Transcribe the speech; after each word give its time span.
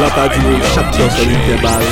La 0.00 0.08
pa 0.16 0.22
di 0.32 0.38
nou 0.40 0.56
chak 0.72 0.86
do 0.96 1.06
son 1.12 1.28
yon 1.28 1.42
te 1.44 1.56
bal 1.60 1.82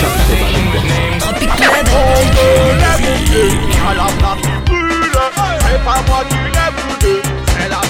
Chak 0.00 0.14
te 0.24 0.36
bal 0.40 0.52
yon 0.56 0.68
te 0.72 0.80
bal 0.88 1.18
Tropiclette 1.20 1.90
On 1.98 2.14
veut 2.36 2.72
les 2.80 2.96
bouquets 3.04 3.56
A 3.88 3.94
la 3.94 4.06
place 4.16 4.40
qui 4.40 4.54
brûle 4.64 5.18
C'est 5.60 5.84
pas 5.84 6.00
moi 6.08 6.20
qui 6.28 6.36
les 6.56 6.70
brûle 6.76 7.22
C'est 7.52 7.68
la 7.68 7.80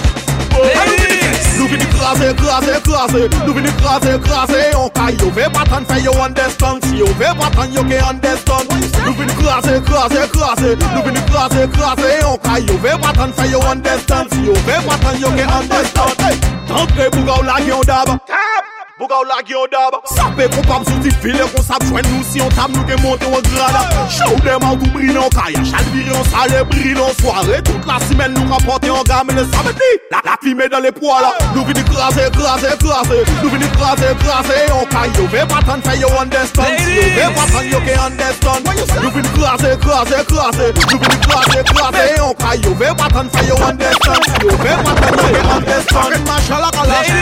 Nou 1.59 1.67
vini 1.71 1.87
krasè, 1.93 2.33
krasè, 2.39 2.75
krasè 2.87 3.23
Nou 3.47 3.55
vini 3.55 3.71
krasè, 3.79 4.17
krasè 4.27 4.63
Yon 4.73 4.91
ka 4.95 5.11
yo 5.21 5.31
ve 5.37 5.47
patan 5.55 5.87
fe 5.87 6.01
yo 6.03 6.15
understand 6.27 6.87
Si 6.87 6.99
yo 6.99 7.07
ve 7.19 7.31
patan 7.39 7.75
yo 7.75 7.85
ke 7.87 7.99
understand 8.09 8.75
Nou 9.05 9.15
vini 9.19 9.37
krasè, 9.43 9.77
krasè, 9.91 10.25
krasè 10.35 10.73
Nou 10.95 11.05
vini 11.07 11.23
krasè, 11.31 11.69
krasè 11.77 12.17
Yon 12.23 12.41
ka 12.47 12.59
yo 12.63 12.81
ve 12.83 12.97
patan 13.03 13.37
fe 13.39 13.51
yo 13.53 13.63
understand 13.75 14.35
Si 14.35 14.49
yo 14.49 14.59
ve 14.67 14.81
patan 14.89 15.23
yo 15.23 15.31
ke 15.39 15.47
understand 15.61 16.43
Tantre 16.67 17.11
bouga 17.15 17.39
ou 17.39 17.47
la 17.47 17.63
gen 17.63 17.87
dab 17.87 18.19
Tap! 18.27 18.78
Bouga 18.99 19.15
ou 19.21 19.25
lage 19.25 19.53
yon 19.53 19.69
dab. 19.71 19.95
Sape 20.11 20.49
kon 20.51 20.65
pam 20.67 20.85
sou 20.89 20.99
ti 21.05 21.13
file 21.23 21.45
kon 21.53 21.63
sap 21.63 21.85
jwen 21.87 22.03
nou 22.11 22.25
Si 22.27 22.41
yon 22.41 22.51
tam 22.57 22.73
nou 22.75 22.83
gen 22.89 22.99
monte 23.05 23.29
yon 23.31 23.45
grada. 23.47 23.85
Chou 24.11 24.41
dem 24.43 24.65
an 24.67 24.75
tou 24.81 24.91
brine 24.91 25.15
yon 25.15 25.31
kaya 25.37 25.63
Chalviri 25.69 26.11
yon 26.11 26.27
sale 26.33 26.65
brine 26.73 26.99
yon 26.99 27.15
soare. 27.21 27.61
Tout 27.69 27.87
la 27.87 28.01
simen 28.09 28.35
nou 28.35 28.51
rapote 28.51 28.91
yon 28.91 29.07
gamene 29.07 29.45
Sabe 29.53 29.77
di 29.79 29.93
la 30.11 30.23
la 30.27 30.35
Fime 30.49 30.67
dan 30.67 30.81
le 30.81 30.91
pwa 30.91 31.21
la 31.21 31.31
Nou 31.55 31.63
vini 31.69 31.83
krasè, 31.85 32.31
krasè, 32.33 32.71
krasè 32.81 33.17
Nou 33.43 33.51
vini 33.53 33.67
krasè, 33.75 34.15
krasè 34.23 34.57
Yo 34.71 34.79
ka 34.89 35.03
yo 35.13 35.27
ve 35.29 35.43
patan 35.45 35.83
fè 35.85 35.97
yo 36.01 36.09
understand. 36.17 36.81
Yo 36.89 37.05
ve 37.17 37.27
patan 37.37 37.69
yo 37.69 37.81
ke 37.85 37.97
understand. 38.01 38.71
Nou 39.03 39.11
vini 39.13 39.29
krasè, 39.35 39.75
krasè, 39.83 40.23
krasè 40.31 40.71
Nou 40.79 41.01
vini 41.03 41.19
krasè, 41.27 41.67
krasè 41.69 42.07
Yo 42.17 42.31
ka 42.41 42.55
yo 42.63 42.73
ve 42.81 42.95
patan 42.97 43.29
fè 43.35 43.45
yo 43.51 43.61
understand. 43.69 44.41
Yo 44.41 44.57
ve 44.65 44.79
patan 44.89 45.21
yo 45.21 45.29
ke 45.35 45.45
understand. 45.59 46.17
Aken 46.17 46.25
masha 46.33 46.63
la 46.65 46.73
kalash 46.79 47.13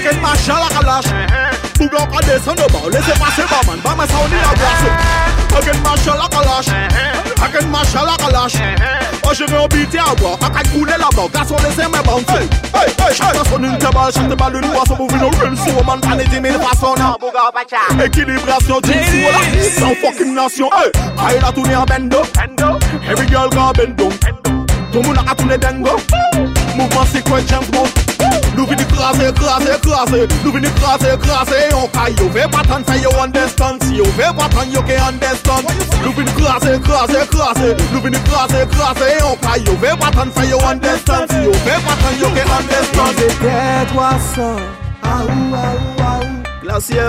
Aken 0.00 0.20
masha 0.26 0.58
la 0.58 0.68
kalash 0.74 1.14
Bougan 1.78 2.10
ka 2.10 2.26
desen 2.26 2.58
de 2.58 2.70
ba 2.74 2.84
Lese 2.90 3.14
pase 3.22 3.46
ba 3.54 3.62
man. 3.70 3.86
Ba 3.86 3.94
men 3.94 4.10
sa 4.10 4.18
ou 4.18 4.34
ni 4.34 4.42
la 4.42 4.52
glas 4.58 4.82
Aken 5.62 5.82
masha 5.86 6.18
la 6.18 6.26
kalash 6.26 7.27
ak 7.48 7.62
en 7.62 7.70
mash 7.70 7.94
ala 7.96 8.16
kalash 8.20 8.60
O 9.28 9.34
jere 9.34 9.58
obiti 9.60 9.98
agwa, 9.98 10.36
ak 10.40 10.56
ak 10.60 10.66
koule 10.72 10.96
la 10.98 11.08
bag 11.16 11.32
Gason 11.32 11.56
bounce 12.04 12.40
Chata 13.16 13.44
son 13.48 13.64
un 13.64 13.76
tebal, 13.78 14.12
chate 14.12 14.36
balun 14.36 14.68
Waso 14.74 14.96
mou 14.96 15.08
vino 15.08 15.30
rim 15.40 15.56
sou 15.56 15.84
man 15.84 16.00
paniti 16.00 16.40
min 16.40 16.58
fason 16.60 16.96
Ekilibrasyon 18.04 18.80
jim 18.84 19.02
sou 19.10 19.32
la 19.32 19.40
San 19.78 19.94
fokim 19.96 20.34
nasyon 20.34 20.70
Ayo 21.18 21.40
la 21.40 21.84
bendo. 21.84 22.22
Every 23.08 23.26
girl 23.26 23.48
ka 23.50 23.72
bendo. 23.72 24.08
Tou 24.92 25.02
moun 25.02 25.18
ak 25.18 25.32
a 25.32 25.34
toune 25.34 25.58
dengo. 25.58 25.96
Mouvman 26.76 27.06
si 27.06 27.22
kwen 27.22 27.46
James 27.46 27.70
Bond? 27.70 28.07
krasè, 29.08 29.32
krasè, 29.32 29.78
krasè 29.80 30.26
Nou 30.42 30.52
vini 30.52 30.68
krasè, 30.76 31.16
krasè 31.22 31.68
yon 31.70 31.88
kay 31.92 32.12
Yo 32.18 32.28
ve 32.28 32.42
yo 32.42 32.48
Si 32.84 33.96
yo 33.96 34.04
ve 34.16 34.24
yo 34.72 34.82
ke 34.82 34.96
Nou 36.02 36.12
vini 36.16 36.32
krasè, 36.36 36.78
krasè, 36.80 37.26
krasè 37.32 37.68
Nou 37.92 38.00
vini 38.02 38.18
krasè, 38.28 38.66
krasè 38.68 39.18
yon 39.20 39.36
kay 39.40 39.64
Yo 39.64 39.74
ve 39.80 39.88
yo 39.88 39.96
Si 40.36 40.50
yo 40.50 41.52
ve 41.64 41.74
yo 42.20 42.28
ke 43.40 43.54
Glacier 46.62 47.08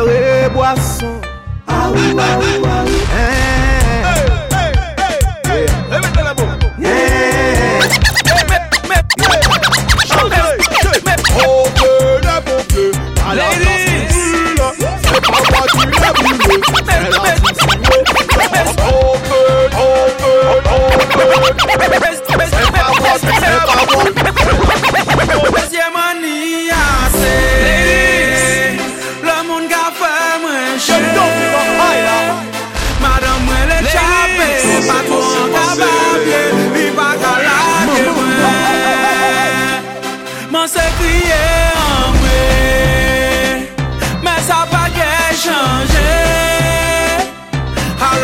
Mwen 40.52 40.68
se 40.68 40.80
kriye 40.98 41.42
an 41.76 42.14
mwen 42.20 42.79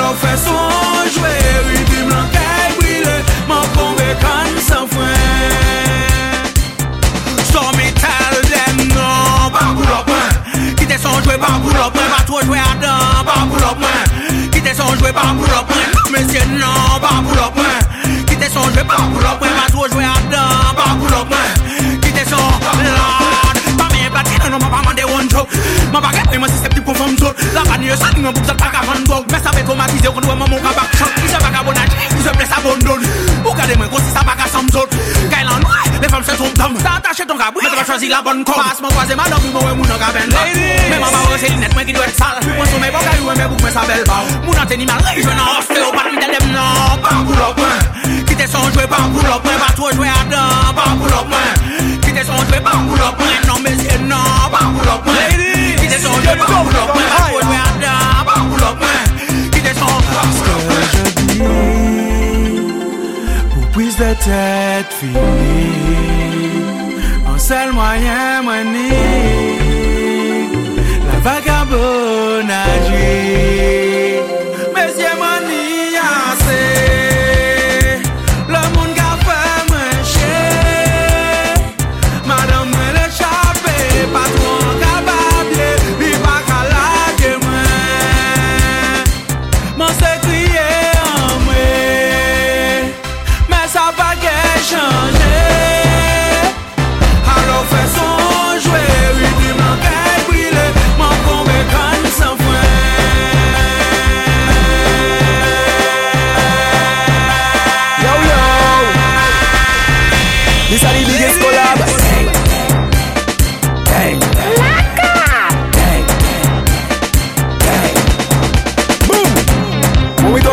Yo 0.06 0.12
fè 0.22 0.36
son 0.38 1.08
jwè 1.16 1.32
Ribi 1.66 2.04
blan 2.06 2.28
kèy 2.34 2.76
brile 2.78 3.16
Man 3.50 3.64
konve 3.74 4.12
kan 4.22 4.52
san 4.68 4.86
fwen. 4.92 6.46
Son 7.50 7.72
metal 7.80 8.36
dem 8.52 8.84
nan 8.94 9.50
Ba 9.56 9.64
boulopè 9.74 10.22
Kite 10.78 11.00
son 11.02 11.18
jwè 11.26 11.40
ba 11.42 11.56
boulopè 11.64 12.06
Ba 12.14 12.22
tro 12.30 12.44
jwè 12.46 12.62
adan 12.70 13.15
achète 37.16 37.28
ton 37.28 37.38
cabri. 37.38 37.64
Mais 37.64 37.70
t'as 37.70 37.78
pas 37.78 37.86
choisi 37.86 38.08
la 38.10 38.22
bonne 38.22 38.44
corde. 38.44 38.62
Passe 38.62 38.82
mon 38.82 38.90
troisième 38.90 39.20
alors 39.20 39.40
puis 39.40 39.50
moi 39.50 39.62
mon 39.74 39.84
aga 39.84 40.12
ben 40.14 40.30
Mais 40.90 41.00
maman 41.00 41.18
c'est 41.40 41.48
l'inette 41.48 41.74
moi 41.74 41.84
qui 41.84 41.94
doit 41.94 42.08
être 42.08 42.18
sale. 42.18 42.40
Moi 42.58 42.66
sur 42.66 42.80
mes 42.80 42.92
bocailles 42.92 43.22
ouais 43.24 43.36
mes 43.36 43.48
boucs 43.48 43.64
mes 43.64 43.72
sabelles 43.72 44.04
bas. 44.04 44.24
Mon 44.44 44.52
antenne 44.52 44.86
m'a 44.86 44.98
réjoui 45.10 45.24
dans 45.24 45.60
ostéopathe 45.60 46.12
mi 46.12 46.18
telle 46.20 46.52
non 46.52 46.98
pas 47.02 47.16
pour 47.24 47.36
l'opin. 47.36 47.78
Qui 48.28 48.36
t'es 48.36 48.48
son 48.48 48.70
jouer 48.74 48.88
pas 48.88 49.08
pour 49.14 49.24
l'opin 49.24 49.56
pas 49.66 49.74
trop 49.74 49.92
jouer 49.92 50.10
à 50.10 50.24
dents 50.30 50.74
pas 50.76 50.92
pour 51.00 51.08
l'opin. 51.08 51.48
Qui 52.02 52.14
t'es 52.14 52.26
son 52.26 52.38
jouer 52.48 52.60
pas 52.60 52.72
pour 52.72 52.98
l'opin 52.98 53.34
non 53.48 53.56
mais 53.64 53.76
c'est 53.80 54.02
non 54.02 54.52
pas 54.52 54.66
pour 54.76 54.84
l'opin. 54.84 55.24
Qui 55.80 55.88
t'es 55.88 56.00
son 56.00 56.14
jouer 56.22 56.36
pas 56.38 56.46
pour 56.46 56.66
l'opin 56.66 57.06
pas 57.16 57.24
trop 57.30 57.42
jouer 57.42 57.60
à 57.64 57.72
dents 57.80 58.26
pas 58.26 58.40
pour 58.42 58.58
l'opin. 58.58 59.00
Qui 59.54 59.62
t'es 59.62 59.74
son 59.74 59.94
parce 60.16 60.40
que 60.44 60.54
je 60.92 61.04
dis 61.22 61.40
pour 63.54 63.66
prise 63.72 63.96
de 63.96 64.14
tête 64.26 64.92
fille 65.00 65.35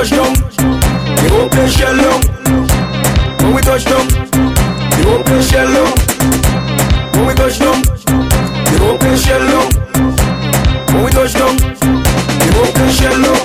touch 0.03 0.19
down. 0.19 0.35
The 1.23 1.29
whole 1.31 1.49
place 1.49 1.75
shell 1.79 1.95
down. 1.95 2.21
When 3.39 3.55
we 3.55 3.63
touch 3.63 3.85
down 3.85 4.07
The 4.11 5.03
whole 5.07 5.23
place 5.23 5.47
shell 5.47 5.71
down. 5.71 5.95
When 7.15 7.27
we 7.31 7.35
touch 7.39 7.59
down 7.63 7.79
The 8.67 8.77
whole 8.83 8.99
place 8.99 9.23
shell 9.23 9.47
down. 9.47 9.69
When 10.91 11.05
we 11.07 11.11
touch 11.15 11.35
down 11.39 11.55
The 11.55 12.49
whole 12.51 12.73
place 12.75 12.99
shell 12.99 13.15
down. 13.15 13.43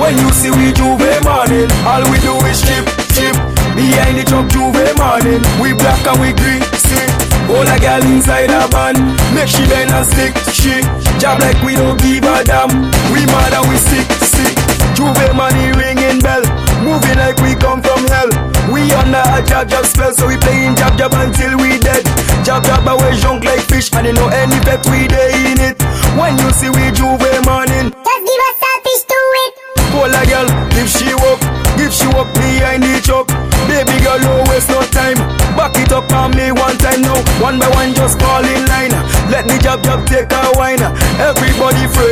When 0.00 0.16
you 0.16 0.32
see 0.32 0.48
we 0.48 0.72
J'ouvert 0.72 1.20
morning 1.28 1.68
All 1.84 2.00
we 2.08 2.16
do 2.24 2.40
is 2.48 2.64
chip, 2.64 2.88
chip. 3.12 3.36
Behind 3.76 4.16
the 4.16 4.24
truck 4.24 4.48
J'ouvert 4.48 4.96
morning 4.96 5.44
We 5.60 5.76
black 5.76 6.00
and 6.08 6.16
we 6.24 6.32
green, 6.32 6.62
see. 6.88 7.04
All 7.52 7.68
got 7.68 7.80
girl 7.84 8.02
inside 8.08 8.48
a 8.48 8.64
van. 8.72 8.96
Make 9.34 9.48
she 9.48 9.68
bend 9.68 9.90
and 9.90 10.06
stick, 10.08 10.32
she. 10.56 10.80
Job 11.20 11.40
like 11.40 11.60
we 11.60 11.74
don't 11.74 12.00
give 12.00 12.24
a 12.24 12.44
damn. 12.44 12.70
We 13.12 13.26
mad 13.28 13.52
and 13.52 13.68
we 13.68 13.76
sick, 13.76 14.08
sick. 14.24 14.61
J'ouvert 14.94 15.34
money 15.34 15.72
ringing 15.72 16.20
bell. 16.20 16.42
Moving 16.82 17.18
like 17.18 17.38
we 17.40 17.54
come 17.54 17.82
from 17.82 18.04
hell. 18.08 18.30
We 18.72 18.90
under 18.92 19.22
a 19.22 19.42
jab 19.44 19.68
jab 19.68 19.84
spell, 19.86 20.12
so 20.14 20.26
we 20.26 20.36
playing 20.38 20.76
jab 20.76 20.96
jab 20.98 21.12
until 21.14 21.56
we 21.58 21.78
dead. 21.78 22.04
Jab 22.44 22.64
jab 22.64 22.86
away 22.86 23.14
junk 23.20 23.44
like 23.44 23.60
fish, 23.60 23.92
and 23.92 24.06
you 24.06 24.12
know 24.12 24.28
any 24.28 24.58
bet 24.64 24.84
we 24.86 25.08
day 25.08 25.30
in 25.52 25.60
it. 25.60 25.76
When 26.18 26.38
you 26.38 26.50
see 26.52 26.70
we 26.70 26.90
J'ouvert 26.92 27.44
morning, 27.44 27.90
Just 27.92 28.22
give 28.26 28.42
us 28.48 28.56
selfish 28.62 29.02
to 29.10 29.18
it. 29.44 29.52
Call 29.92 30.08
a 30.08 30.22
girl, 30.24 30.48
if 30.80 30.88
she 30.88 31.12
walk, 31.20 31.40
if 31.76 31.92
she 31.92 32.06
walk 32.16 32.32
behind 32.34 32.82
the 32.82 33.00
truck. 33.04 33.28
Baby 33.68 33.94
girl, 34.02 34.18
no 34.18 34.42
waste 34.50 34.68
no 34.70 34.80
time. 34.90 35.16
Back 35.56 35.76
it 35.76 35.92
up 35.92 36.10
on 36.12 36.32
me 36.32 36.50
one 36.50 36.76
time 36.80 37.02
now. 37.02 37.20
One 37.44 37.58
by 37.60 37.68
one, 37.76 37.94
just 37.94 38.18
fall 38.18 38.42
in 38.42 38.64
line. 38.66 38.92
Let 39.30 39.46
me 39.46 39.58
jab 39.60 39.82
jab 39.84 40.04
take 40.08 40.32
a 40.32 40.50
wine. 40.56 40.80
Everybody 41.20 41.84
afraid 41.84 42.11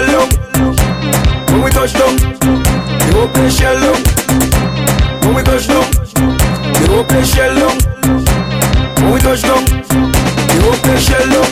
shell 0.00 0.26
down. 0.26 0.28
When 1.50 1.62
we 1.62 1.70
touch 1.70 1.92
down, 1.92 2.16
the 2.16 3.10
open 3.20 3.50
shell 3.50 3.76
down. 3.80 4.00
When 5.24 5.34
we 5.34 5.42
touch 5.42 5.66
down, 5.66 5.86
the 6.78 6.86
open 6.96 7.24
shell 7.24 7.54
down. 7.54 7.76
When 9.02 9.12
we 9.12 9.20
touch 9.20 9.42
down, 9.42 9.64
the 9.64 10.58
open 10.68 10.98
shell 11.00 11.26
down. 11.28 11.50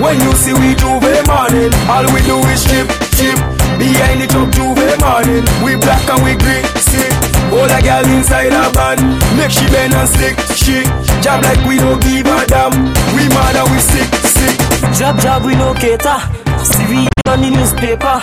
When 0.00 0.20
you 0.20 0.32
see 0.32 0.52
we 0.54 0.74
J'ouvert 0.74 1.26
morning, 1.26 1.72
all 1.88 2.06
we 2.12 2.20
do 2.22 2.38
is 2.48 2.64
chip, 2.64 2.88
chip. 3.16 3.38
Behind 3.78 4.20
the 4.20 4.26
truck 4.28 4.50
J'ouvert 4.52 4.98
morning, 5.00 5.44
we 5.62 5.76
black 5.76 6.04
and 6.08 6.22
we 6.24 6.36
green, 6.36 6.64
sick. 6.78 7.12
All 7.52 7.68
a 7.68 7.80
girl 7.82 8.06
inside 8.16 8.52
a 8.52 8.70
van, 8.72 8.98
make 9.36 9.50
she 9.50 9.66
bend 9.68 9.94
and 9.94 10.08
stick, 10.08 10.36
she 10.56 10.82
Job 11.22 11.42
like 11.44 11.62
we 11.66 11.76
don't 11.78 12.00
give 12.02 12.26
a 12.26 12.46
damn. 12.46 12.72
We 13.14 13.28
mad 13.28 13.56
and 13.56 13.70
we 13.70 13.78
sick, 13.78 14.08
sick. 14.24 14.56
Job, 14.98 15.20
job, 15.20 15.44
we 15.44 15.54
no 15.54 15.74
cater. 15.74 16.43
See 16.64 17.08
on 17.28 17.44
the 17.44 17.50
newspaper, 17.52 18.16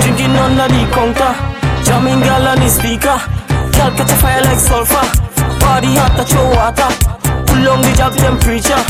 drinking 0.00 0.32
under 0.32 0.64
the 0.64 0.82
counter, 0.96 1.32
jamming 1.84 2.24
girl 2.24 2.48
on 2.48 2.56
the 2.56 2.68
speaker. 2.72 3.20
Girl 3.76 3.92
catch 3.92 4.08
a 4.08 4.16
fire 4.16 4.40
like 4.48 4.60
sulfur, 4.60 5.04
body 5.60 5.92
hot 6.00 6.16
touch 6.16 6.32
your 6.32 6.48
water. 6.56 6.88
Pull 7.44 7.68
on 7.68 7.84
the 7.84 7.92
job 7.92 8.16
temperature. 8.16 8.80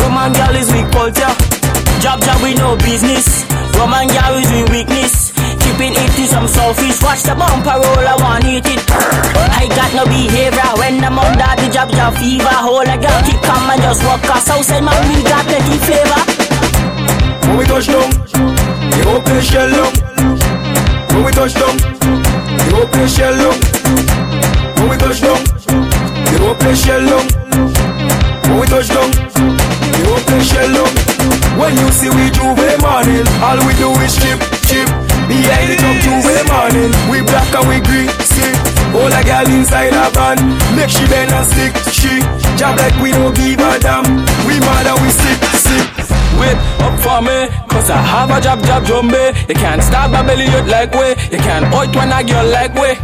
Roman 0.00 0.32
girl 0.32 0.56
is 0.56 0.72
weak 0.72 0.88
culture. 0.88 1.28
Job, 2.00 2.24
job, 2.24 2.40
we 2.40 2.56
no 2.56 2.80
business. 2.80 3.44
Roman 3.76 4.08
girl 4.08 4.40
is 4.40 4.48
we 4.48 4.64
weakness. 4.72 5.36
Keeping 5.60 5.92
it 5.92 6.10
to 6.16 6.24
some 6.24 6.48
selfish. 6.48 6.96
Watch 7.04 7.28
the 7.28 7.36
bumper 7.36 7.76
roll, 7.76 8.08
I 8.08 8.16
want 8.16 8.48
eat 8.48 8.64
it. 8.64 8.80
I 9.52 9.68
got 9.68 9.92
no 9.92 10.08
behavior 10.08 10.70
when 10.80 11.04
I'm 11.04 11.18
under 11.18 11.52
the 11.60 11.68
job, 11.68 11.92
job 11.92 12.16
fever. 12.16 12.56
Hold 12.64 12.88
a 12.88 12.96
girl, 12.96 13.20
keep 13.20 13.40
calm 13.44 13.68
and 13.68 13.82
just 13.84 14.00
walk 14.00 14.24
us 14.32 14.48
outside, 14.48 14.80
man. 14.80 14.96
We 15.12 15.20
got 15.28 15.44
plenty 15.44 15.76
flavor. 15.84 16.35
When 17.46 17.58
we 17.58 17.64
touch 17.64 17.86
down, 17.86 18.10
the 18.90 19.00
open 19.14 19.40
shell 19.40 19.70
down. 19.70 19.92
When 21.14 21.24
we 21.24 21.32
touch 21.32 21.54
down, 21.54 21.76
the 21.78 22.72
open 22.82 23.06
shell 23.08 23.36
down. 23.38 23.56
When 24.76 24.88
we 24.90 24.96
touch 24.98 25.20
down, 25.22 25.40
the 26.26 26.36
open 26.50 26.74
shell 26.74 27.02
down. 27.06 27.26
When 28.50 28.60
we 28.60 28.66
touch 28.66 28.88
down, 28.88 29.10
the 29.10 30.02
open 30.10 30.40
shell 30.42 30.72
down. 30.74 30.92
When 31.58 31.72
you 31.78 31.88
see 31.90 32.10
we 32.10 32.30
J'ouvert 32.34 32.82
morning, 32.82 33.24
all 33.40 33.56
we 33.64 33.72
do 33.80 33.88
is 34.04 34.14
chip, 34.18 34.38
chip. 34.68 34.88
Behind 35.26 35.66
the 35.70 35.76
truck 35.80 35.96
J'ouvert 36.04 36.44
morning, 36.50 36.92
we 37.10 37.22
black 37.22 37.48
and 37.54 37.66
we 37.68 37.80
green, 37.80 38.08
sick. 38.20 38.54
All 38.92 39.12
a 39.12 39.22
girl 39.24 39.48
inside 39.54 39.94
a 39.94 40.10
van, 40.10 40.36
make 40.76 40.90
she 40.90 41.06
bend 41.08 41.32
and 41.32 41.46
stick, 41.46 41.72
she 41.92 42.20
Job 42.56 42.78
like 42.78 42.96
we 43.00 43.10
don't 43.10 43.34
give 43.34 43.60
a 43.60 43.78
damn. 43.78 44.15
Cause 47.86 47.94
I 47.94 48.02
have 48.02 48.30
a 48.30 48.40
job, 48.42 48.58
job, 48.66 48.82
jumbe. 48.82 49.48
You 49.48 49.54
can't 49.54 49.82
stop 49.82 50.10
my 50.10 50.22
belly 50.26 50.46
out 50.50 50.66
like 50.66 50.92
way. 50.92 51.14
You 51.30 51.38
can't 51.38 51.66
out 51.70 51.94
when 51.94 52.12
I 52.12 52.22
girl 52.22 52.46
like 52.50 52.74
way. 52.74 52.98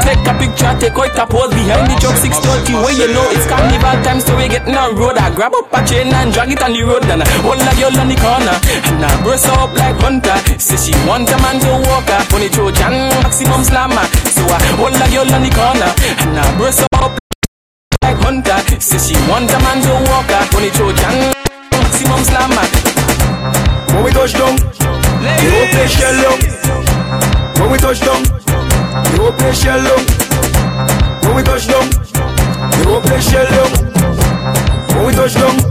Take 0.00 0.24
a 0.24 0.32
picture, 0.40 0.72
take 0.80 0.96
out 0.96 1.12
a 1.20 1.24
pose 1.28 1.52
behind 1.52 1.84
the 1.84 1.96
truck 2.00 2.16
630 2.16 2.80
where 2.80 2.96
you 2.96 3.12
know 3.12 3.28
it's 3.28 3.44
carnival 3.44 3.92
time, 4.00 4.24
so 4.24 4.32
we 4.40 4.48
getting 4.48 4.72
on 4.72 4.96
road. 4.96 5.20
I 5.20 5.28
grab 5.36 5.52
up 5.52 5.68
a 5.68 5.84
chain 5.84 6.08
and 6.08 6.32
drag 6.32 6.48
it 6.48 6.64
on 6.64 6.72
the 6.72 6.80
road, 6.80 7.04
and 7.12 7.20
I 7.20 7.28
hold 7.44 7.60
a 7.60 7.72
girl 7.76 7.92
on 7.92 8.08
the 8.08 8.16
corner, 8.16 8.56
and 8.88 9.04
I 9.04 9.12
brace 9.20 9.44
up 9.52 9.76
like 9.76 10.00
hunter. 10.00 10.36
Say 10.56 10.80
she 10.80 10.92
want 11.04 11.28
a 11.28 11.36
man 11.44 11.60
to 11.60 11.76
walk 11.84 12.08
her, 12.08 12.24
funny 12.32 12.48
Trojan, 12.48 13.12
maximum 13.20 13.60
slammer. 13.68 14.06
So 14.32 14.48
I 14.48 14.56
hold 14.80 14.96
a 14.96 15.06
girl 15.12 15.28
on 15.28 15.44
the 15.44 15.52
corner, 15.52 15.92
and 16.24 16.40
I 16.40 16.44
brace 16.56 16.80
up 16.96 17.12
like 18.00 18.16
hunter. 18.24 18.58
Say 18.80 18.96
she 18.96 19.14
want 19.28 19.52
a 19.52 19.58
man 19.60 19.84
to 19.84 19.92
walk 20.08 20.32
her, 20.32 20.40
funny 20.56 20.72
Trojan, 20.72 21.36
maximum 21.68 22.24
slammer. 22.24 23.11
When 23.92 24.04
we 24.04 24.10
touch 24.10 24.32
down, 24.32 24.56
the 24.56 25.48
open 25.60 25.88
shell 25.88 26.16
down. 26.22 26.38
When 27.60 27.70
we 27.72 27.78
touch 27.78 28.00
down, 28.00 28.22
the 28.22 29.18
open 29.22 29.54
shell 29.54 29.82
down. 29.82 30.02
When 31.22 31.36
we 31.36 31.42
touch 31.42 31.66
down, 31.68 31.88
the 32.72 32.84
open 32.88 33.20
shell 33.20 33.46
down. 33.46 33.70
When 34.96 35.06
we 35.06 35.12
touch 35.12 35.34
down, 35.34 35.61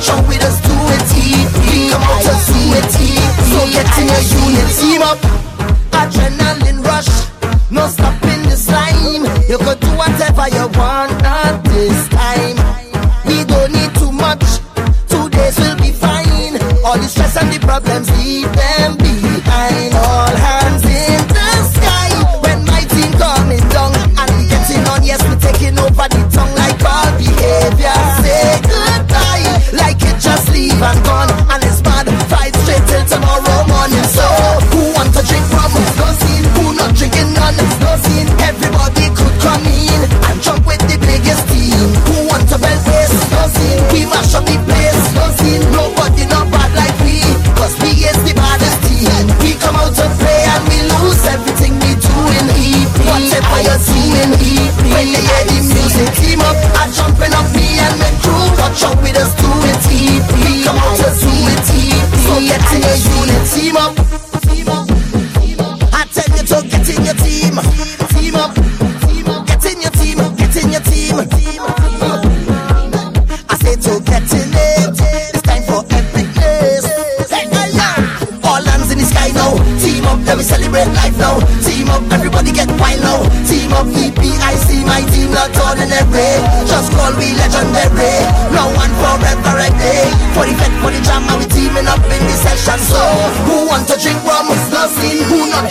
jump 0.00 0.28
with 0.28 0.42
us, 0.42 0.55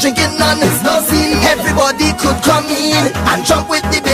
drinking 0.05 0.37
none? 0.37 0.59
It's 0.61 0.83
no 0.83 1.01
scene. 1.01 1.41
Everybody 1.41 2.13
could 2.13 2.37
come 2.43 2.65
in 2.65 3.09
and 3.09 3.45
jump 3.45 3.69
with 3.69 3.81
the 3.89 4.04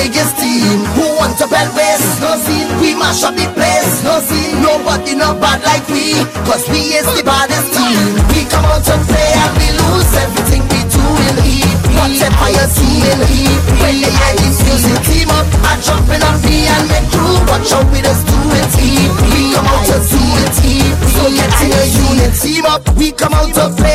mash 3.12 3.24
up 3.28 3.36
the 3.36 3.48
place. 3.52 4.04
No 4.08 4.20
scene. 4.24 4.64
Nobody 4.64 5.16
not 5.16 5.40
bad 5.44 5.60
like 5.68 5.84
we. 5.92 6.16
Cause 6.48 6.64
we 6.72 6.96
is 6.96 7.08
the 7.12 7.24
baddest 7.28 7.68
team. 7.76 8.00
We 8.32 8.48
come 8.48 8.64
out 8.64 8.84
to 8.88 8.96
play 9.12 9.32
and 9.36 9.52
we 9.60 9.68
lose 9.76 10.12
everything 10.16 10.64
we 10.72 10.80
do 10.88 11.04
in 11.28 11.36
EP. 11.44 11.76
Whatever 12.00 12.48
you 12.56 12.66
see 12.72 13.04
in 13.12 13.20
EP. 13.20 13.60
When 13.84 13.96
they 14.00 14.12
hear 14.16 14.34
music, 14.40 14.96
team 15.04 15.30
up 15.30 15.44
and 15.44 15.80
jumping 15.84 16.24
on 16.24 16.40
me 16.48 16.72
and 16.72 16.88
make 16.88 17.08
crew. 17.12 17.36
Watch 17.52 17.72
out 17.76 17.88
with 17.92 18.08
us 18.08 18.24
do 18.24 18.40
it 18.56 18.72
EP. 18.80 19.12
We 19.36 19.52
come 19.52 19.68
out 19.68 19.84
to 19.92 19.98
do 20.00 20.22
it 20.48 20.56
EP. 20.64 20.96
So 21.12 21.28
get 21.36 21.52
in 21.68 21.72
a 21.76 21.84
unit, 22.08 22.34
team 22.40 22.66
up. 22.66 22.84
We 22.96 23.12
come 23.12 23.36
out 23.36 23.52
to 23.60 23.68
play, 23.76 23.91